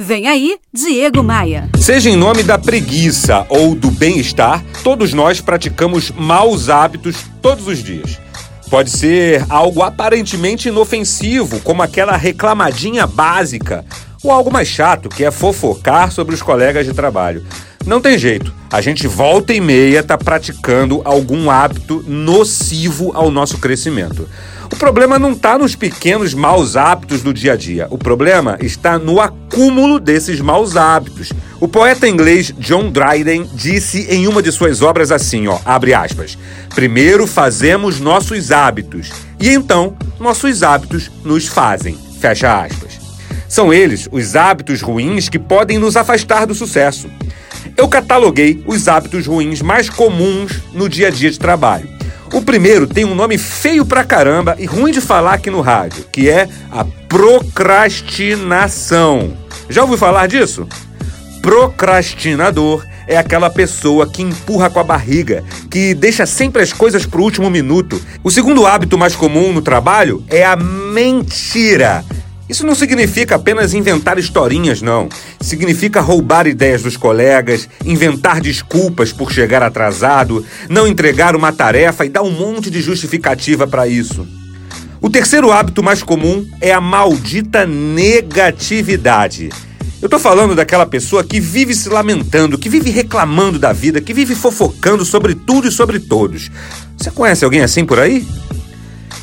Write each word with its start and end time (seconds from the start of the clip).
Vem 0.00 0.28
aí, 0.28 0.56
Diego 0.72 1.24
Maia. 1.24 1.68
Seja 1.76 2.08
em 2.08 2.14
nome 2.14 2.44
da 2.44 2.56
preguiça 2.56 3.44
ou 3.48 3.74
do 3.74 3.90
bem-estar, 3.90 4.64
todos 4.84 5.12
nós 5.12 5.40
praticamos 5.40 6.12
maus 6.12 6.68
hábitos 6.68 7.24
todos 7.42 7.66
os 7.66 7.82
dias. 7.82 8.16
Pode 8.70 8.90
ser 8.90 9.44
algo 9.48 9.82
aparentemente 9.82 10.68
inofensivo, 10.68 11.58
como 11.62 11.82
aquela 11.82 12.16
reclamadinha 12.16 13.08
básica, 13.08 13.84
ou 14.22 14.30
algo 14.30 14.52
mais 14.52 14.68
chato, 14.68 15.08
que 15.08 15.24
é 15.24 15.32
fofocar 15.32 16.12
sobre 16.12 16.32
os 16.32 16.42
colegas 16.42 16.86
de 16.86 16.94
trabalho. 16.94 17.44
Não 17.88 18.02
tem 18.02 18.18
jeito, 18.18 18.52
a 18.70 18.82
gente 18.82 19.08
volta 19.08 19.54
e 19.54 19.62
meia 19.62 20.02
tá 20.02 20.18
praticando 20.18 21.00
algum 21.06 21.50
hábito 21.50 22.04
nocivo 22.06 23.12
ao 23.14 23.30
nosso 23.30 23.56
crescimento. 23.56 24.28
O 24.70 24.76
problema 24.76 25.18
não 25.18 25.32
está 25.32 25.56
nos 25.56 25.74
pequenos 25.74 26.34
maus 26.34 26.76
hábitos 26.76 27.22
do 27.22 27.32
dia 27.32 27.54
a 27.54 27.56
dia. 27.56 27.86
O 27.88 27.96
problema 27.96 28.58
está 28.60 28.98
no 28.98 29.18
acúmulo 29.18 29.98
desses 29.98 30.38
maus 30.38 30.76
hábitos. 30.76 31.32
O 31.58 31.66
poeta 31.66 32.06
inglês 32.06 32.52
John 32.58 32.90
Dryden 32.90 33.48
disse 33.54 34.06
em 34.10 34.28
uma 34.28 34.42
de 34.42 34.52
suas 34.52 34.82
obras 34.82 35.10
assim, 35.10 35.48
ó, 35.48 35.58
abre 35.64 35.94
aspas: 35.94 36.36
"Primeiro 36.74 37.26
fazemos 37.26 37.98
nossos 37.98 38.52
hábitos 38.52 39.10
e 39.40 39.48
então 39.48 39.96
nossos 40.20 40.62
hábitos 40.62 41.10
nos 41.24 41.46
fazem." 41.46 41.96
Fecha 42.20 42.64
aspas. 42.64 42.98
São 43.48 43.72
eles 43.72 44.06
os 44.12 44.36
hábitos 44.36 44.82
ruins 44.82 45.30
que 45.30 45.38
podem 45.38 45.78
nos 45.78 45.96
afastar 45.96 46.46
do 46.46 46.54
sucesso. 46.54 47.08
Eu 47.78 47.86
cataloguei 47.86 48.60
os 48.66 48.88
hábitos 48.88 49.28
ruins 49.28 49.62
mais 49.62 49.88
comuns 49.88 50.60
no 50.74 50.88
dia 50.88 51.06
a 51.06 51.10
dia 51.10 51.30
de 51.30 51.38
trabalho. 51.38 51.88
O 52.32 52.42
primeiro 52.42 52.88
tem 52.88 53.04
um 53.04 53.14
nome 53.14 53.38
feio 53.38 53.86
pra 53.86 54.02
caramba 54.02 54.56
e 54.58 54.66
ruim 54.66 54.90
de 54.90 55.00
falar 55.00 55.34
aqui 55.34 55.48
no 55.48 55.60
rádio, 55.60 56.04
que 56.10 56.28
é 56.28 56.48
a 56.72 56.84
procrastinação. 57.08 59.32
Já 59.70 59.82
ouviu 59.82 59.96
falar 59.96 60.26
disso? 60.26 60.66
Procrastinador 61.40 62.84
é 63.06 63.16
aquela 63.16 63.48
pessoa 63.48 64.08
que 64.08 64.22
empurra 64.22 64.68
com 64.68 64.80
a 64.80 64.84
barriga, 64.84 65.44
que 65.70 65.94
deixa 65.94 66.26
sempre 66.26 66.60
as 66.60 66.72
coisas 66.72 67.06
pro 67.06 67.22
último 67.22 67.48
minuto. 67.48 68.02
O 68.24 68.30
segundo 68.30 68.66
hábito 68.66 68.98
mais 68.98 69.14
comum 69.14 69.52
no 69.52 69.62
trabalho 69.62 70.24
é 70.28 70.44
a 70.44 70.56
mentira. 70.56 72.04
Isso 72.48 72.64
não 72.64 72.74
significa 72.74 73.34
apenas 73.34 73.74
inventar 73.74 74.18
historinhas, 74.18 74.80
não. 74.80 75.08
Significa 75.40 76.00
roubar 76.00 76.46
ideias 76.46 76.82
dos 76.82 76.96
colegas, 76.96 77.68
inventar 77.84 78.40
desculpas 78.40 79.12
por 79.12 79.30
chegar 79.30 79.62
atrasado, 79.62 80.44
não 80.68 80.86
entregar 80.86 81.36
uma 81.36 81.52
tarefa 81.52 82.06
e 82.06 82.08
dar 82.08 82.22
um 82.22 82.30
monte 82.30 82.70
de 82.70 82.80
justificativa 82.80 83.66
para 83.66 83.86
isso. 83.86 84.26
O 85.00 85.10
terceiro 85.10 85.52
hábito 85.52 85.82
mais 85.82 86.02
comum 86.02 86.46
é 86.60 86.72
a 86.72 86.80
maldita 86.80 87.66
negatividade. 87.66 89.50
Eu 90.00 90.08
tô 90.08 90.18
falando 90.18 90.54
daquela 90.54 90.86
pessoa 90.86 91.24
que 91.24 91.40
vive 91.40 91.74
se 91.74 91.88
lamentando, 91.88 92.56
que 92.56 92.68
vive 92.68 92.90
reclamando 92.90 93.58
da 93.58 93.72
vida, 93.72 94.00
que 94.00 94.14
vive 94.14 94.34
fofocando 94.34 95.04
sobre 95.04 95.34
tudo 95.34 95.68
e 95.68 95.72
sobre 95.72 95.98
todos. 95.98 96.50
Você 96.96 97.10
conhece 97.10 97.44
alguém 97.44 97.60
assim 97.60 97.84
por 97.84 97.98
aí? 97.98 98.26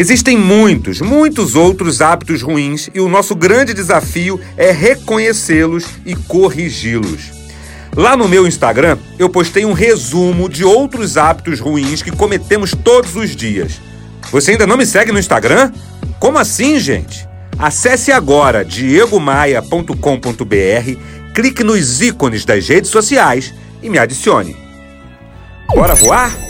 Existem 0.00 0.34
muitos, 0.34 1.02
muitos 1.02 1.54
outros 1.54 2.00
hábitos 2.00 2.40
ruins 2.40 2.88
e 2.94 3.00
o 3.00 3.06
nosso 3.06 3.34
grande 3.34 3.74
desafio 3.74 4.40
é 4.56 4.70
reconhecê-los 4.70 5.84
e 6.06 6.14
corrigi-los. 6.14 7.30
Lá 7.94 8.16
no 8.16 8.26
meu 8.26 8.46
Instagram, 8.46 8.96
eu 9.18 9.28
postei 9.28 9.66
um 9.66 9.74
resumo 9.74 10.48
de 10.48 10.64
outros 10.64 11.18
hábitos 11.18 11.60
ruins 11.60 12.00
que 12.00 12.10
cometemos 12.10 12.74
todos 12.74 13.14
os 13.14 13.36
dias. 13.36 13.78
Você 14.32 14.52
ainda 14.52 14.66
não 14.66 14.78
me 14.78 14.86
segue 14.86 15.12
no 15.12 15.18
Instagram? 15.18 15.70
Como 16.18 16.38
assim, 16.38 16.80
gente? 16.80 17.28
Acesse 17.58 18.10
agora 18.10 18.64
diegomaia.com.br, 18.64 21.34
clique 21.34 21.62
nos 21.62 22.00
ícones 22.00 22.46
das 22.46 22.66
redes 22.66 22.90
sociais 22.90 23.52
e 23.82 23.90
me 23.90 23.98
adicione. 23.98 24.56
Bora 25.74 25.94
voar? 25.94 26.49